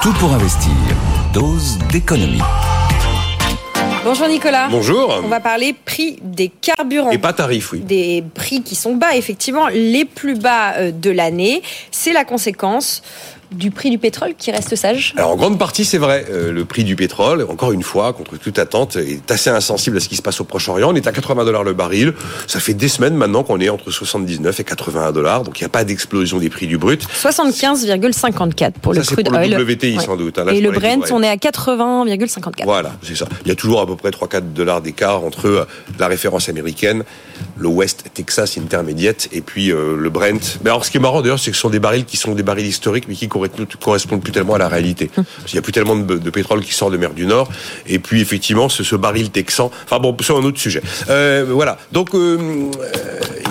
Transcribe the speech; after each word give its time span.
Tout 0.00 0.12
pour 0.20 0.32
investir. 0.32 0.70
Dose 1.34 1.76
d'économie. 1.90 2.40
Bonjour 4.04 4.28
Nicolas. 4.28 4.68
Bonjour. 4.70 5.20
On 5.24 5.26
va 5.26 5.40
parler 5.40 5.72
prix 5.72 6.20
des 6.22 6.50
carburants. 6.50 7.10
Et 7.10 7.18
pas 7.18 7.32
tarif, 7.32 7.72
oui. 7.72 7.80
Des 7.80 8.22
prix 8.32 8.62
qui 8.62 8.76
sont 8.76 8.94
bas, 8.94 9.16
effectivement, 9.16 9.66
les 9.66 10.04
plus 10.04 10.38
bas 10.38 10.74
euh, 10.74 10.92
de 10.92 11.10
l'année. 11.10 11.62
C'est 11.90 12.12
la 12.12 12.24
conséquence 12.24 13.02
du 13.50 13.70
prix 13.70 13.90
du 13.90 13.98
pétrole 13.98 14.34
qui 14.36 14.50
reste 14.50 14.76
sage 14.76 15.14
Alors 15.16 15.30
en 15.30 15.36
grande 15.36 15.58
partie 15.58 15.84
c'est 15.84 15.98
vrai, 15.98 16.26
euh, 16.30 16.52
le 16.52 16.64
prix 16.64 16.84
du 16.84 16.96
pétrole, 16.96 17.46
encore 17.48 17.72
une 17.72 17.82
fois, 17.82 18.12
contre 18.12 18.36
toute 18.36 18.58
attente, 18.58 18.96
est 18.96 19.30
assez 19.30 19.50
insensible 19.50 19.96
à 19.96 20.00
ce 20.00 20.08
qui 20.08 20.16
se 20.16 20.22
passe 20.22 20.40
au 20.40 20.44
Proche-Orient. 20.44 20.90
On 20.90 20.94
est 20.94 21.06
à 21.06 21.12
80 21.12 21.44
dollars 21.44 21.64
le 21.64 21.72
baril, 21.72 22.14
ça 22.46 22.60
fait 22.60 22.74
des 22.74 22.88
semaines 22.88 23.14
maintenant 23.14 23.42
qu'on 23.44 23.60
est 23.60 23.68
entre 23.68 23.90
79 23.90 24.60
et 24.60 24.64
81 24.64 25.12
dollars, 25.12 25.42
donc 25.44 25.58
il 25.60 25.62
n'y 25.62 25.66
a 25.66 25.70
pas 25.70 25.84
d'explosion 25.84 26.38
des 26.38 26.50
prix 26.50 26.66
du 26.66 26.78
brut. 26.78 27.06
75,54 27.22 28.72
pour 28.82 28.92
le 28.94 29.02
crude 29.02 29.26
pour 29.26 29.34
oil. 29.36 29.50
Le 29.50 29.62
WTI 29.62 29.98
sans 30.00 30.16
doute. 30.16 30.38
hein. 30.38 30.44
Là, 30.44 30.52
et 30.52 30.60
le 30.60 30.70
Brent, 30.70 31.10
on 31.10 31.22
est 31.22 31.28
à 31.28 31.36
80,54. 31.36 32.64
Voilà, 32.64 32.92
c'est 33.02 33.16
ça. 33.16 33.26
Il 33.44 33.48
y 33.48 33.52
a 33.52 33.54
toujours 33.54 33.80
à 33.80 33.86
peu 33.86 33.96
près 33.96 34.10
3-4 34.10 34.52
dollars 34.52 34.80
d'écart 34.80 35.24
entre 35.24 35.46
euh, 35.46 35.64
la 35.98 36.06
référence 36.08 36.48
américaine, 36.48 37.04
le 37.56 37.68
West 37.68 38.04
Texas 38.14 38.58
Intermediate, 38.58 39.28
et 39.32 39.40
puis 39.40 39.70
euh, 39.70 39.96
le 39.96 40.10
Brent. 40.10 40.58
Mais 40.62 40.70
alors 40.70 40.84
ce 40.84 40.90
qui 40.90 40.96
est 40.98 41.00
marrant 41.00 41.22
d'ailleurs, 41.22 41.38
c'est 41.38 41.50
que 41.50 41.56
ce 41.56 41.62
sont 41.62 41.70
des 41.70 41.78
barils 41.80 42.04
qui 42.04 42.16
sont 42.16 42.34
des 42.34 42.42
barils 42.42 42.66
historiques, 42.66 43.04
mais 43.08 43.14
qui 43.14 43.28
correspondent 43.80 44.22
plus 44.22 44.32
tellement 44.32 44.54
à 44.54 44.58
la 44.58 44.68
réalité. 44.68 45.10
Hum. 45.16 45.24
Parce 45.24 45.46
qu'il 45.46 45.56
y 45.56 45.58
a 45.58 45.62
plus 45.62 45.72
tellement 45.72 45.96
de, 45.96 46.18
de, 46.18 46.30
pétrole 46.30 46.62
qui 46.62 46.74
sort 46.74 46.90
de 46.90 46.96
mer 46.96 47.12
du 47.12 47.26
Nord. 47.26 47.48
Et 47.86 47.98
puis 47.98 48.20
effectivement, 48.20 48.68
ce, 48.68 48.84
ce 48.84 48.96
baril 48.96 49.30
texan. 49.30 49.70
Enfin 49.84 49.98
bon, 49.98 50.16
c'est 50.20 50.32
un 50.32 50.36
autre 50.36 50.58
sujet. 50.58 50.82
Euh, 51.08 51.46
voilà. 51.48 51.78
Donc 51.92 52.14
euh, 52.14 52.70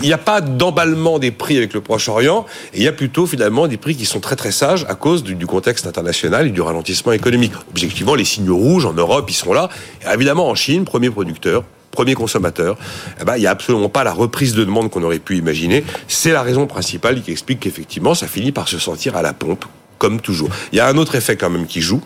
il 0.02 0.08
n'y 0.08 0.14
a 0.14 0.18
pas 0.18 0.42
d'emballement 0.42 1.20
des 1.20 1.32
prix 1.32 1.58
avec 1.58 1.74
le 1.74 1.82
Proche-Orient. 1.82 2.46
Il 2.74 2.84
y 2.84 2.88
a 2.88 2.92
plutôt 2.92 3.26
finalement 3.26 3.68
des 3.68 3.78
prix 3.78 3.96
qui 3.96 4.06
sont 4.06 4.20
très 4.20 4.36
très 4.36 4.52
sages 4.52 4.86
à 4.90 4.96
cause 4.96 5.24
du, 5.24 5.36
du 5.36 5.48
contexte 5.48 5.88
international 5.88 6.48
et 6.48 6.52
du 6.52 6.62
ralentissement 6.62 7.12
économique. 7.12 7.54
Objectivement, 7.72 8.16
les 8.16 8.26
signaux 8.26 8.58
rouges 8.58 8.86
en 8.86 8.94
Europe, 8.94 9.26
ils 9.30 9.34
sont 9.34 9.54
là. 9.54 9.70
Et 10.04 10.14
évidemment, 10.14 10.50
en 10.50 10.56
Chine, 10.56 10.86
premier 10.86 11.10
producteur, 11.10 11.64
premier 11.92 12.14
consommateur, 12.14 12.78
eh 13.20 13.26
ben, 13.26 13.38
il 13.38 13.40
n'y 13.40 13.48
a 13.48 13.52
absolument 13.52 13.90
pas 13.90 14.04
la 14.04 14.14
reprise 14.14 14.54
de 14.54 14.64
demande 14.64 14.92
qu'on 14.92 15.04
aurait 15.04 15.20
pu 15.20 15.38
imaginer. 15.38 15.84
C'est 16.08 16.32
la 16.32 16.44
raison 16.44 16.68
principale 16.68 17.22
qui 17.22 17.32
explique 17.32 17.62
qu'effectivement, 17.62 18.14
ça 18.14 18.28
finit 18.28 18.52
par 18.52 18.68
se 18.68 18.78
sentir 18.78 19.16
à 19.16 19.24
la 19.24 19.34
pompe, 19.34 19.66
comme 19.98 20.22
toujours. 20.22 20.50
Il 20.72 20.78
y 20.78 20.82
a 20.82 20.88
un 20.88 20.98
autre 20.98 21.16
effet 21.16 21.36
quand 21.36 21.50
même 21.50 21.68
qui 21.68 21.82
joue, 21.82 22.02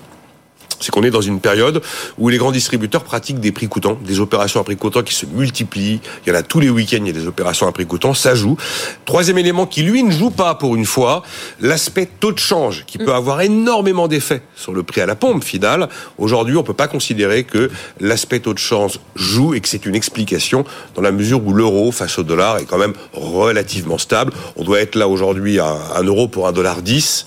c'est 0.81 0.91
qu'on 0.91 1.03
est 1.03 1.11
dans 1.11 1.21
une 1.21 1.39
période 1.39 1.81
où 2.17 2.29
les 2.29 2.37
grands 2.37 2.51
distributeurs 2.51 3.03
pratiquent 3.03 3.39
des 3.39 3.51
prix 3.51 3.67
coûtants, 3.67 3.97
des 4.03 4.19
opérations 4.19 4.59
à 4.59 4.63
prix 4.63 4.75
coûtant 4.75 5.03
qui 5.03 5.13
se 5.13 5.25
multiplient. 5.25 6.01
Il 6.25 6.29
y 6.29 6.35
en 6.35 6.39
a 6.39 6.43
tous 6.43 6.59
les 6.59 6.69
week-ends, 6.69 6.97
il 7.01 7.07
y 7.07 7.09
a 7.11 7.13
des 7.13 7.27
opérations 7.27 7.67
à 7.67 7.71
prix 7.71 7.85
coûtant, 7.85 8.13
ça 8.13 8.35
joue. 8.35 8.57
Troisième 9.05 9.37
élément 9.37 9.67
qui, 9.67 9.83
lui, 9.83 10.03
ne 10.03 10.11
joue 10.11 10.31
pas 10.31 10.55
pour 10.55 10.75
une 10.75 10.85
fois, 10.85 11.21
l'aspect 11.59 12.09
taux 12.19 12.31
de 12.31 12.39
change, 12.39 12.83
qui 12.87 12.97
peut 12.97 13.13
avoir 13.13 13.41
énormément 13.41 14.07
d'effets 14.07 14.41
sur 14.55 14.73
le 14.73 14.83
prix 14.83 15.01
à 15.01 15.05
la 15.05 15.15
pompe 15.15 15.43
finale. 15.43 15.87
Aujourd'hui, 16.17 16.57
on 16.57 16.63
peut 16.63 16.73
pas 16.73 16.87
considérer 16.87 17.43
que 17.43 17.69
l'aspect 17.99 18.39
taux 18.39 18.53
de 18.53 18.59
change 18.59 18.99
joue 19.15 19.53
et 19.53 19.61
que 19.61 19.69
c'est 19.69 19.85
une 19.85 19.95
explication 19.95 20.65
dans 20.95 21.01
la 21.01 21.11
mesure 21.11 21.45
où 21.45 21.53
l'euro 21.53 21.91
face 21.91 22.17
au 22.17 22.23
dollar 22.23 22.57
est 22.57 22.65
quand 22.65 22.79
même 22.79 22.93
relativement 23.13 23.99
stable. 23.99 24.33
On 24.55 24.63
doit 24.63 24.81
être 24.81 24.95
là 24.95 25.07
aujourd'hui 25.07 25.59
à 25.59 25.77
1 25.97 26.03
euro 26.03 26.27
pour 26.27 26.47
1 26.47 26.53
dollar 26.53 26.81
10 26.81 27.25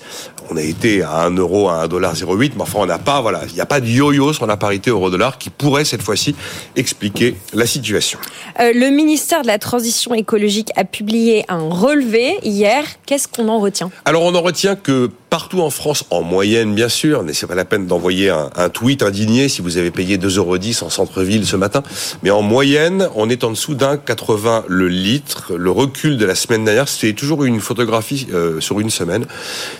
on 0.49 0.57
a 0.57 0.61
été 0.61 1.01
à 1.01 1.23
1 1.23 1.35
euro 1.37 1.69
à 1.69 1.87
1,08$, 1.87 2.51
mais 2.55 2.61
enfin 2.61 2.79
on 2.81 2.85
n'a 2.85 2.99
pas, 2.99 3.21
voilà, 3.21 3.41
il 3.49 3.53
n'y 3.53 3.61
a 3.61 3.65
pas 3.65 3.79
de 3.79 3.87
yo-yo 3.87 4.33
sur 4.33 4.45
la 4.45 4.57
parité 4.57 4.89
euro-dollar 4.89 5.37
qui 5.37 5.49
pourrait 5.49 5.85
cette 5.85 6.01
fois-ci 6.01 6.35
expliquer 6.75 7.35
la 7.53 7.65
situation. 7.65 8.19
Euh, 8.59 8.71
le 8.73 8.89
ministère 8.89 9.41
de 9.41 9.47
la 9.47 9.59
Transition 9.59 10.13
écologique 10.13 10.69
a 10.75 10.83
publié 10.83 11.45
un 11.49 11.69
relevé 11.69 12.37
hier. 12.43 12.83
Qu'est-ce 13.05 13.27
qu'on 13.27 13.49
en 13.49 13.59
retient? 13.59 13.91
Alors 14.05 14.23
on 14.23 14.35
en 14.35 14.41
retient 14.41 14.75
que 14.75 15.09
partout 15.35 15.59
en 15.59 15.69
France, 15.69 16.05
en 16.11 16.21
moyenne 16.21 16.73
bien 16.73 16.87
sûr, 16.87 17.21
mais 17.21 17.33
c'est 17.33 17.45
pas 17.45 17.55
la 17.55 17.65
peine 17.65 17.87
d'envoyer 17.87 18.29
un, 18.29 18.69
tweet 18.69 19.03
indigné 19.03 19.49
si 19.49 19.61
vous 19.61 19.75
avez 19.75 19.91
payé 19.91 20.17
2,10€ 20.17 20.81
en 20.81 20.89
centre-ville 20.89 21.45
ce 21.45 21.57
matin, 21.57 21.83
mais 22.23 22.29
en 22.29 22.41
moyenne, 22.41 23.09
on 23.15 23.29
est 23.29 23.43
en 23.43 23.49
dessous 23.49 23.75
d'un 23.75 23.97
80 23.97 24.63
le 24.69 24.87
litre. 24.87 25.51
Le 25.57 25.71
recul 25.71 26.15
de 26.15 26.25
la 26.25 26.35
semaine 26.35 26.63
dernière, 26.63 26.87
c'est 26.87 27.11
toujours 27.11 27.43
une 27.43 27.59
photographie 27.59 28.27
euh, 28.33 28.61
sur 28.61 28.79
une 28.79 28.89
semaine. 28.89 29.25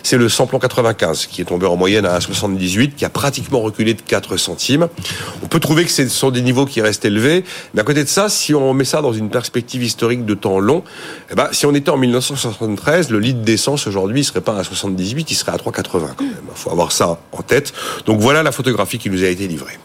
C'est 0.02 0.18
le 0.18 0.28
samplon 0.28 0.58
95 0.58 1.24
qui 1.24 1.40
est 1.40 1.46
tombé 1.46 1.64
en 1.64 1.76
moyenne 1.76 2.04
à 2.04 2.18
1,78, 2.18 2.92
qui 2.94 3.06
a 3.06 3.08
pratiquement 3.08 3.60
reculé 3.60 3.94
de 3.94 4.02
4 4.02 4.36
centimes. 4.36 4.88
On 5.42 5.46
peut 5.46 5.60
trouver 5.60 5.86
que 5.86 5.90
ce 5.90 6.06
sont 6.08 6.30
des 6.30 6.42
niveaux 6.42 6.66
qui 6.66 6.82
restent 6.82 7.06
élevés, 7.06 7.44
mais 7.72 7.80
à 7.80 7.84
côté 7.84 8.04
de 8.04 8.10
ça, 8.10 8.28
si 8.28 8.54
on 8.54 8.74
met 8.74 8.84
ça 8.84 9.00
dans 9.00 9.14
une 9.14 9.30
perspective 9.30 9.82
historique 9.82 10.26
de 10.26 10.34
temps 10.34 10.58
long, 10.58 10.84
eh 11.30 11.34
ben, 11.34 11.48
si 11.52 11.64
on 11.64 11.74
était 11.74 11.90
en 11.90 11.96
1973, 11.96 13.08
le 13.08 13.20
litre 13.20 13.40
d'essence 13.40 13.86
aujourd'hui, 13.86 14.20
il 14.20 14.24
serait 14.24 14.42
pas 14.42 14.58
à 14.58 14.62
78, 14.62 15.30
il 15.30 15.34
serait 15.34 15.45
à 15.52 15.56
3,80 15.56 15.82
quand 16.16 16.24
même. 16.24 16.32
Il 16.48 16.54
faut 16.54 16.70
avoir 16.70 16.92
ça 16.92 17.18
en 17.32 17.42
tête. 17.42 17.72
Donc 18.06 18.20
voilà 18.20 18.42
la 18.42 18.52
photographie 18.52 18.98
qui 18.98 19.10
nous 19.10 19.24
a 19.24 19.28
été 19.28 19.46
livrée. 19.46 19.78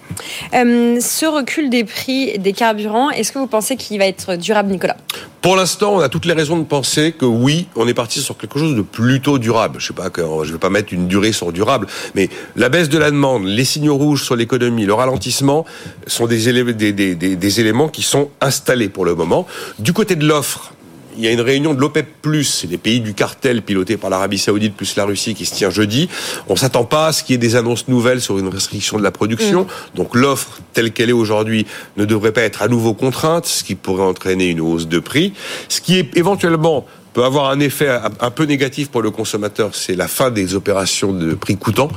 Euh, 0.54 1.00
ce 1.00 1.26
recul 1.26 1.70
des 1.70 1.84
prix 1.84 2.38
des 2.40 2.54
carburants, 2.54 3.10
est-ce 3.10 3.32
que 3.32 3.40
vous 3.40 3.48
pensez 3.48 3.76
qu'il 3.76 3.98
va 3.98 4.06
être 4.06 4.36
durable, 4.36 4.72
Nicolas? 4.72 4.98
Pour 5.42 5.56
l'instant, 5.56 5.96
on 5.96 6.00
a 6.00 6.10
toutes 6.10 6.26
les 6.26 6.34
raisons 6.34 6.58
de 6.58 6.64
penser 6.64 7.14
que 7.14 7.26
oui, 7.26 7.68
on 7.76 7.88
est 7.88 7.96
parti 7.96 8.22
sur 8.22 8.38
quelque 8.38 8.60
chose 8.60 8.76
de 8.76 8.84
plutôt 8.84 9.40
durable. 9.40 9.80
Je 9.80 9.88
sais 9.88 9.94
pas 9.94 10.12
je 10.16 10.52
vais 10.52 10.60
pas 10.60 10.70
mettre 10.70 10.94
une 10.94 11.08
durée 11.08 11.32
sur 11.32 11.52
durable, 11.52 11.88
mais 12.14 12.30
la 12.56 12.70
baisse 12.70 12.90
de 12.90 12.98
la 13.00 13.10
demande, 13.10 13.46
les 13.46 13.66
signaux 13.66 13.98
rouges 13.98 14.24
sur 14.24 14.36
l'économie, 14.36 14.86
le 14.86 14.94
ralentissement 14.94 15.66
sont 16.06 16.28
des, 16.28 16.48
élé 16.48 16.64
des, 16.74 16.94
des, 16.94 17.16
des, 17.16 17.36
des 17.36 17.60
éléments 17.60 17.88
qui 17.88 18.04
sont 18.04 18.30
installés 18.40 18.90
pour 18.90 19.04
le 19.04 19.16
moment. 19.16 19.48
Du 19.80 19.94
côté 19.94 20.16
de 20.16 20.28
l'offre, 20.28 20.74
il 21.18 21.24
y 21.24 21.28
a 21.28 21.32
une 21.32 21.42
réunion 21.42 21.74
de 21.74 21.80
l'OPEP+, 21.80 22.08
c'est 22.44 22.70
les 22.70 22.78
pays 22.78 23.00
du 23.00 23.14
cartel 23.14 23.62
pilotés 23.62 23.98
par 23.98 24.10
l'Arabie 24.10 24.38
Saoudite 24.38 24.76
plus 24.76 24.96
la 24.96 25.06
Russie 25.06 25.34
qui 25.34 25.46
se 25.46 25.54
tient 25.54 25.70
jeudi. 25.70 26.10
On 26.48 26.56
s'attend 26.56 26.86
pas 26.86 27.08
à 27.08 27.12
ce 27.12 27.24
qu'il 27.24 27.34
y 27.34 27.36
ait 27.36 27.38
des 27.38 27.56
annonces 27.56 27.88
nouvelles 27.88 28.22
sur 28.22 28.38
une 28.40 28.48
restriction 28.48 28.98
de 28.98 29.04
la 29.04 29.12
production. 29.12 29.64
Mmh. 29.64 29.96
Donc 29.96 30.16
l'offre 30.16 30.60
telle 30.74 30.92
qu'elle 30.92 31.10
est 31.10 31.14
aujourd'hui 31.14 31.66
ne 31.98 32.06
devrait 32.06 32.32
pas 32.32 32.42
être 32.42 32.62
à 32.62 32.68
nouveau 32.68 32.94
contrainte, 32.94 33.46
ce 33.46 33.64
qui 33.64 33.76
pourrait 33.76 34.04
entraîner 34.04 34.48
une 34.48 34.62
hausse 34.62 34.88
de 34.88 35.00
prix. 35.00 35.34
Ce 35.70 35.82
qui 35.82 35.98
est 35.98 36.16
éventuellement 36.18 36.86
peut 37.14 37.24
avoir 37.24 37.50
un 37.50 37.60
effet 37.60 37.90
un 38.20 38.32
peu 38.32 38.46
négatif 38.46 38.90
pour 38.90 39.02
le 39.02 39.12
consommateur, 39.12 39.76
c'est 39.76 39.96
la 39.96 40.08
fin 40.08 40.32
des 40.32 40.56
opérations 40.56 41.12
de 41.12 41.34
prix 41.34 41.58
coûtant. 41.58 41.90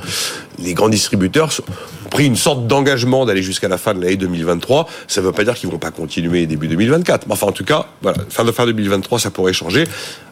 Les 0.59 0.73
grands 0.73 0.89
distributeurs 0.89 1.51
ont 2.05 2.09
pris 2.09 2.25
une 2.25 2.35
sorte 2.35 2.67
d'engagement 2.67 3.25
d'aller 3.25 3.43
jusqu'à 3.43 3.67
la 3.67 3.77
fin 3.77 3.93
de 3.93 4.01
l'année 4.01 4.17
2023. 4.17 4.87
Ça 5.07 5.21
ne 5.21 5.25
veut 5.25 5.31
pas 5.31 5.43
dire 5.43 5.55
qu'ils 5.55 5.69
vont 5.69 5.77
pas 5.77 5.91
continuer 5.91 6.45
début 6.45 6.67
2024. 6.67 7.27
Mais 7.27 7.33
enfin, 7.33 7.47
en 7.47 7.51
tout 7.51 7.65
cas, 7.65 7.87
voilà, 8.01 8.19
fin 8.29 8.43
de 8.43 8.51
fin 8.51 8.65
2023, 8.65 9.19
ça 9.19 9.31
pourrait 9.31 9.53
changer. 9.53 9.85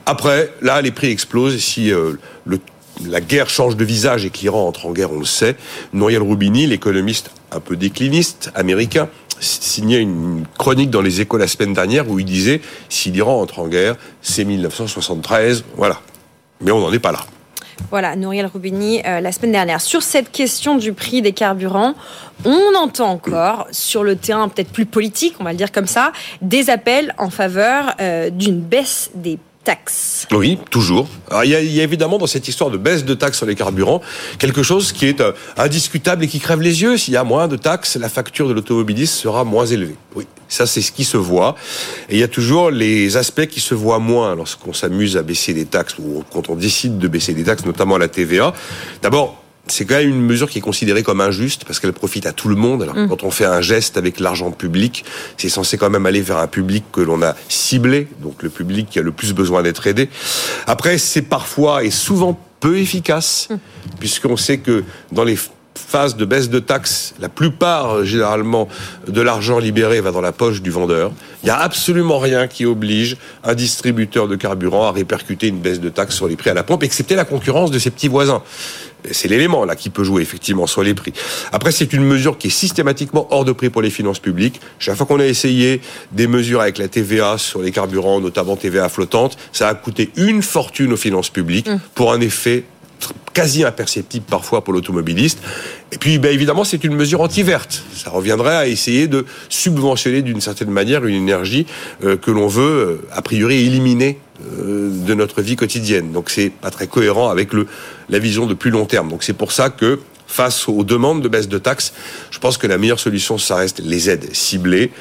Après, 0.06 0.52
là, 0.62 0.82
les 0.82 0.92
prix 0.92 1.08
explosent. 1.08 1.58
Si 1.58 1.92
euh, 1.92 2.14
le 2.46 2.60
la 3.08 3.22
guerre 3.22 3.50
change 3.50 3.76
de 3.76 3.84
visage 3.84 4.26
et 4.26 4.30
que 4.30 4.40
l'Iran 4.40 4.68
entre 4.68 4.86
en 4.86 4.92
guerre, 4.92 5.12
on 5.12 5.20
le 5.20 5.26
sait. 5.26 5.56
Nouriel 5.94 6.22
Roubini, 6.22 6.68
l'économiste 6.68 7.32
un 7.52 7.60
peu 7.60 7.76
décliniste 7.76 8.52
américain, 8.56 9.10
signait 9.44 10.00
une 10.00 10.46
chronique 10.58 10.90
dans 10.90 11.02
les 11.02 11.22
échos 11.22 11.38
la 11.38 11.48
semaine 11.48 11.74
dernière 11.74 12.10
où 12.10 12.20
il 12.20 12.26
disait 12.26 12.62
si 12.90 13.12
l'Iran 13.12 13.42
entre 13.42 13.60
en 13.60 13.68
guerre, 13.68 13.96
c'est 14.22 14.46
1973, 14.46 15.64
voilà. 15.76 16.00
Mais 16.62 16.72
on 16.72 16.80
n'en 16.80 16.92
est 16.94 17.00
pas 17.00 17.12
là. 17.12 17.20
Voilà, 17.90 18.16
Nouriel 18.16 18.46
Roubini, 18.46 19.02
euh, 19.06 19.20
la 19.20 19.32
semaine 19.32 19.52
dernière. 19.52 19.82
Sur 19.82 20.04
cette 20.04 20.32
question 20.32 20.78
du 20.78 20.94
prix 20.94 21.22
des 21.22 21.34
carburants, 21.34 21.96
on 22.46 22.76
entend 22.76 23.10
encore, 23.10 23.68
sur 23.72 24.04
le 24.04 24.16
terrain 24.16 24.48
peut-être 24.50 24.72
plus 24.72 24.86
politique, 24.86 25.36
on 25.40 25.44
va 25.44 25.52
le 25.52 25.58
dire 25.58 25.72
comme 25.72 25.88
ça, 25.88 26.12
des 26.42 26.70
appels 26.70 27.14
en 27.18 27.30
faveur 27.30 27.94
euh, 28.00 28.30
d'une 28.30 28.62
baisse 28.62 29.12
des 29.16 29.38
taxes. 29.64 30.28
Oui, 30.32 30.58
toujours. 30.70 31.08
Alors, 31.30 31.44
il, 31.44 31.52
y 31.52 31.56
a, 31.56 31.62
il, 31.62 31.72
y 31.72 31.80
a, 31.80 31.84
évidemment 31.84 32.18
dans 32.18 32.28
cette 32.28 32.48
histoire 32.48 32.70
de 32.70 32.78
baisse 32.78 33.06
de 33.06 33.14
taxes 33.14 33.38
sur 33.38 33.46
les 33.46 33.56
carburants 33.56 34.02
quelque 34.40 34.64
chose 34.64 34.92
qui 34.92 35.06
est 35.06 35.22
euh, 35.22 35.32
indiscutable 35.58 36.24
et 36.24 36.28
qui 36.28 36.40
crève 36.40 36.62
les 36.62 36.82
yeux. 36.82 36.98
S'il 36.98 37.14
y 37.14 37.18
a 37.18 37.24
moins 37.24 37.48
de 37.48 37.56
taxes, 37.56 37.96
la 37.96 38.10
facture 38.10 38.48
de 38.48 38.54
l'automobiliste 38.54 39.16
sera 39.16 39.44
moins 39.44 39.66
élevée. 39.66 39.96
Oui, 40.16 40.26
ça 40.48 40.66
c'est 40.66 40.82
ce 40.82 40.92
qui 40.92 41.04
se 41.04 41.18
voit. 41.18 41.56
Et 42.10 42.16
il 42.16 42.20
y 42.20 42.24
a 42.24 42.28
toujours 42.28 42.72
les 42.72 43.18
aspects 43.18 43.46
qui 43.46 43.60
se 43.60 43.74
voient 43.74 44.00
moins 44.00 44.36
lorsqu'on 44.36 44.74
s'amuse 44.74 45.18
à 45.18 45.24
baisser 45.24 45.54
des 45.54 45.66
taxes 45.66 45.96
ou 46.00 46.24
quand 46.32 46.50
on 46.50 46.56
décide 46.56 46.98
de 46.98 47.08
baisser 47.08 47.34
des 47.34 47.44
taxes, 47.44 47.66
notamment 47.66 47.98
la 47.98 48.08
TVA. 48.08 48.54
D'abord, 49.02 49.43
c'est 49.68 49.86
quand 49.86 49.96
même 49.96 50.10
une 50.10 50.22
mesure 50.22 50.50
qui 50.50 50.58
est 50.58 50.62
considérée 50.62 51.04
comme 51.04 51.22
injuste 51.22 51.64
parce 51.66 51.80
qu'elle 51.80 51.94
profite 51.94 52.26
à 52.26 52.34
tout 52.34 52.50
le 52.50 52.56
monde. 52.56 52.84
Alors, 52.84 52.96
mmh. 52.96 53.08
quand 53.08 53.24
on 53.24 53.32
fait 53.32 53.46
un 53.46 53.62
geste 53.62 53.98
avec 53.98 54.20
l'argent 54.20 54.52
public, 54.52 55.06
c'est 55.38 55.50
censé 55.50 55.78
quand 55.78 55.90
même 55.90 56.06
aller 56.06 56.22
vers 56.22 56.38
un 56.38 56.48
public 56.48 56.84
que 56.92 57.02
l'on 57.02 57.22
a 57.22 57.36
ciblé, 57.48 58.08
donc 58.22 58.44
le 58.44 58.50
public 58.50 58.88
qui 58.90 59.00
a 59.00 59.02
le 59.02 59.12
plus 59.12 59.34
besoin 59.34 59.64
d'être 59.64 59.88
aidé. 59.88 60.10
Après, 60.68 60.98
c'est 60.98 61.22
parfois 61.22 61.84
et 61.84 61.92
souvent 61.92 62.38
peu 62.60 62.78
efficace, 62.78 63.48
mmh. 63.50 63.56
puisqu'on 64.00 64.38
sait 64.38 64.58
que 64.58 64.84
dans 65.12 65.24
les 65.24 65.38
phase 65.76 66.16
de 66.16 66.26
baisse 66.26 66.50
de 66.50 66.60
taxes, 66.60 67.14
la 67.20 67.30
plupart, 67.30 67.98
euh, 67.98 68.04
généralement, 68.04 68.68
de 69.08 69.22
l'argent 69.22 69.60
libéré 69.60 70.02
va 70.02 70.12
dans 70.12 70.22
la 70.22 70.32
poche 70.32 70.62
du 70.62 70.70
vendeur. 70.70 71.12
Il 71.44 71.48
n'y 71.48 71.52
a 71.52 71.60
absolument 71.60 72.20
rien 72.20 72.48
qui 72.48 72.66
oblige 72.66 73.18
un 73.44 73.54
distributeur 73.54 74.28
de 74.28 74.36
carburant 74.36 74.88
à 74.88 74.92
répercuter 74.92 75.48
une 75.48 75.60
baisse 75.60 75.80
de 75.80 75.90
taxes 75.90 76.16
sur 76.16 76.28
les 76.28 76.36
prix 76.36 76.50
à 76.50 76.54
la 76.54 76.64
pompe, 76.64 76.84
excepté 76.84 77.16
la 77.16 77.26
concurrence 77.26 77.72
de 77.72 77.80
ses 77.80 77.92
petits 77.92 78.08
voisins. 78.08 78.44
C'est 79.12 79.28
l'élément 79.28 79.66
là 79.66 79.76
qui 79.76 79.90
peut 79.90 80.04
jouer 80.04 80.22
effectivement 80.22 80.68
sur 80.68 80.84
les 80.84 80.94
prix. 80.94 81.14
Après, 81.52 81.72
c'est 81.72 81.94
une 81.94 82.04
mesure 82.04 82.38
qui 82.38 82.48
est 82.48 82.52
systématiquement 82.52 83.28
hors 83.32 83.46
de 83.46 83.52
prix 83.52 83.70
pour 83.70 83.82
les 83.82 83.90
finances 83.90 84.20
publiques. 84.20 84.60
Chaque 84.80 84.96
fois 84.96 85.06
qu'on 85.06 85.20
a 85.20 85.26
essayé 85.26 85.82
des 86.12 86.28
mesures 86.28 86.62
avec 86.62 86.78
la 86.78 86.88
TVA 86.88 87.38
sur 87.38 87.62
les 87.62 87.72
carburants, 87.72 88.20
notamment 88.20 88.56
TVA 88.56 88.90
flottante, 88.90 89.38
ça 89.52 89.68
a 89.68 89.76
coûté 89.76 90.12
une 90.16 90.42
fortune 90.42 90.94
aux 90.94 90.98
finances 90.98 91.30
publiques 91.30 91.68
mmh. 91.68 91.80
pour 91.96 92.14
un 92.14 92.22
effet 92.22 92.64
quasi 93.34 93.64
imperceptible 93.64 94.26
parfois 94.30 94.64
pour 94.64 94.74
l'automobiliste. 94.74 95.40
Et 95.92 95.98
puis, 95.98 96.20
ben, 96.20 96.34
évidemment, 96.34 96.64
c'est 96.64 96.84
une 96.84 96.96
mesure 96.96 97.22
anti-verte. 97.22 97.84
Ça 97.96 98.10
reviendrait 98.10 98.56
à 98.56 98.68
essayer 98.68 99.08
de 99.08 99.26
subventionner 99.50 100.22
d'une 100.22 100.42
certaine 100.42 100.70
manière 100.70 101.06
une 101.06 101.16
énergie 101.16 101.66
euh, 102.04 102.18
que 102.18 102.32
l'on 102.32 102.48
veut, 102.48 102.62
euh, 102.62 103.08
a 103.12 103.22
priori, 103.22 103.66
éliminer 103.66 104.20
euh, 104.42 104.90
de 104.92 105.14
notre 105.14 105.42
vie 105.42 105.56
quotidienne. 105.56 106.12
Donc, 106.12 106.30
c'est 106.30 106.50
pas 106.50 106.72
très 106.72 106.88
cohérent 106.88 107.30
avec 107.30 107.50
la 108.10 108.20
vision 108.20 108.46
de 108.46 108.54
plus 108.54 108.72
long 108.72 108.86
terme. 108.86 109.10
Donc, 109.10 109.24
c'est 109.24 109.34
pour 109.34 109.52
ça 109.52 109.70
que 109.70 110.00
face 110.28 110.68
aux 110.68 110.84
demandes 110.84 111.22
de 111.22 111.28
baisse 111.28 111.48
de 111.48 111.60
taxes, 111.60 111.94
je 112.32 112.40
pense 112.40 112.58
que 112.58 112.66
la 112.66 112.78
meilleure 112.78 113.00
solution, 113.00 113.38
ça 113.38 113.56
reste 113.56 113.80
les 113.80 114.10
aides 114.10 114.34
ciblées 114.34 114.92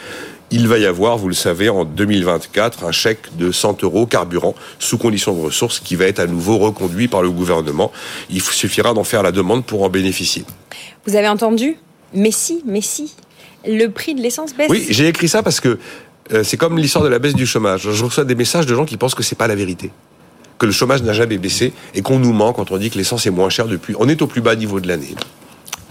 il 0.53 0.69
va 0.69 0.79
y 0.79 0.87
avoir, 0.87 1.17
vous 1.17 1.29
le 1.29 1.35
savez, 1.35 1.69
en 1.71 1.85
2024, 1.85 2.85
un 2.85 2.93
chèque 2.93 3.37
de 3.37 3.51
100 3.51 3.83
euros 3.83 4.07
carburant 4.07 4.55
sous 4.79 4.99
condition 4.99 5.35
de 5.35 5.41
ressources 5.41 5.81
qui 5.81 5.97
va 5.97 6.05
être 6.05 6.21
à 6.21 6.27
nouveau 6.27 6.59
reconduit 6.59 7.09
par 7.09 7.23
le 7.23 7.31
gouvernement. 7.31 7.91
Il 8.31 8.43
suffira 8.43 8.93
d'en 8.93 9.03
faire 9.03 9.23
la 9.23 9.33
demande 9.33 9.65
pour 9.65 9.83
en 9.83 9.89
bénéficier. 9.89 10.45
Vous 11.07 11.17
avez 11.17 11.29
entendu? 11.29 11.79
Mais 12.15 12.31
si, 12.31 12.63
mais 12.67 12.83
si. 12.83 13.15
Le 13.67 13.89
prix 13.89 14.15
de 14.15 14.21
l'essence 14.21 14.55
baisse. 14.55 14.69
Oui, 14.69 14.87
j'ai 14.91 15.09
écrit 15.09 15.29
ça 15.29 15.43
parce 15.43 15.61
que 15.61 15.79
euh, 16.33 16.45
c'est 16.45 16.57
comme 16.57 16.79
l'histoire 16.79 17.05
de 17.05 17.09
la 17.09 17.19
baisse 17.19 17.35
du 17.35 17.47
chômage. 17.47 17.89
Je 17.91 18.05
reçois 18.05 18.25
des 18.25 18.35
messages 18.35 18.67
de 18.67 18.75
gens 18.75 18.85
qui 18.85 18.97
pensent 18.97 19.15
que 19.15 19.23
c'est 19.23 19.37
pas 19.37 19.49
la 19.49 19.55
vérité 19.55 19.91
que 20.63 20.67
le 20.67 20.73
chômage 20.73 21.03
n'a 21.03 21.13
jamais 21.13 21.39
baissé 21.39 21.73
et 21.93 22.03
qu'on 22.03 22.21
nous 22.21 22.33
ment 22.33 22.53
quand 22.53 22.71
on 22.71 22.77
dit 22.77 22.89
que 22.89 22.97
l'essence 22.97 23.27
est 23.27 23.31
moins 23.31 23.51
chère 23.51 23.67
depuis. 23.67 23.97
On 23.99 24.09
est 24.09 24.23
au 24.23 24.29
plus 24.29 24.41
bas 24.41 24.55
niveau 24.55 24.79
de 24.79 24.87
l'année. 24.87 25.17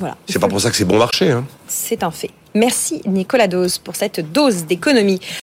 Voilà. 0.01 0.17
C'est 0.27 0.39
pas 0.39 0.47
pour 0.47 0.59
ça 0.59 0.71
que 0.71 0.75
c'est 0.75 0.83
bon 0.83 0.97
marché. 0.97 1.29
Hein. 1.29 1.45
C'est 1.67 2.01
un 2.01 2.09
fait. 2.09 2.31
Merci 2.55 3.03
Nicolas 3.05 3.47
Dose 3.47 3.77
pour 3.77 3.95
cette 3.95 4.31
dose 4.31 4.65
d'économie. 4.65 5.21